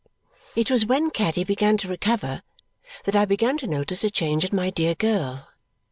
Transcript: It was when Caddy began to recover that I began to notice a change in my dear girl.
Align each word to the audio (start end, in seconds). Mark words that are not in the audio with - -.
It 0.55 0.71
was 0.71 0.83
when 0.83 1.11
Caddy 1.11 1.43
began 1.43 1.77
to 1.77 1.87
recover 1.87 2.41
that 3.05 3.15
I 3.15 3.25
began 3.25 3.55
to 3.59 3.67
notice 3.67 4.03
a 4.03 4.09
change 4.09 4.43
in 4.43 4.55
my 4.55 4.71
dear 4.71 4.95
girl. 4.95 5.47